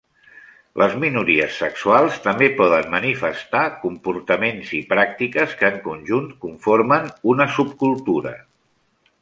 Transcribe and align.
Les 0.81 0.93
minories 1.01 1.57
sexuals 1.63 2.17
també 2.23 2.47
poden 2.61 2.89
manifestar 2.95 3.61
comportaments 3.85 4.73
i 4.81 4.81
pràctiques 4.97 5.55
que 5.61 5.71
en 5.73 5.79
conjunt 5.87 6.35
conformen 6.47 7.09
una 7.35 7.49
subcultura. 7.61 8.35